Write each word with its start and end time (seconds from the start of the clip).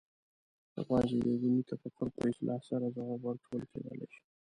یوازې 0.77 1.17
د 1.25 1.27
دیني 1.41 1.61
تفکر 1.71 2.07
په 2.15 2.21
اصلاح 2.29 2.61
سره 2.69 2.85
ځواب 2.95 3.21
ورکول 3.23 3.61
کېدای 3.71 4.03
شي. 4.13 4.21